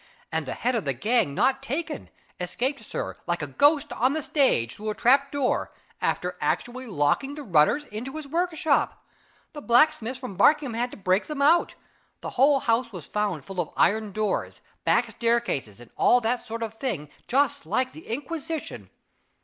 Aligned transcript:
And 0.31 0.47
the 0.47 0.55
head 0.55 0.73
of 0.73 0.83
the 0.83 0.93
gang 0.93 1.35
not 1.35 1.61
taken! 1.61 2.09
escaped, 2.39 2.83
sir, 2.83 3.17
like 3.27 3.43
a 3.43 3.45
ghost 3.45 3.93
on 3.93 4.13
the 4.13 4.23
stage, 4.23 4.73
through 4.73 4.89
a 4.89 4.95
trap 4.95 5.31
door, 5.31 5.71
after 6.01 6.37
actually 6.41 6.87
locking 6.87 7.35
the 7.35 7.43
runners 7.43 7.83
into 7.91 8.15
his 8.17 8.27
workshop. 8.27 9.05
The 9.53 9.61
blacksmiths 9.61 10.19
from 10.19 10.37
Barkingham 10.37 10.73
had 10.73 10.89
to 10.89 10.97
break 10.97 11.27
them 11.27 11.39
out; 11.43 11.75
the 12.21 12.31
whole 12.31 12.61
house 12.61 12.91
was 12.91 13.05
found 13.05 13.45
full 13.45 13.59
of 13.59 13.69
iron 13.77 14.11
doors, 14.11 14.59
back 14.85 15.07
staircases, 15.11 15.79
and 15.79 15.91
all 15.95 16.19
that 16.21 16.47
sort 16.47 16.63
of 16.63 16.73
thing, 16.73 17.07
just 17.27 17.67
like 17.67 17.91
the 17.91 18.07
Inquisition. 18.07 18.89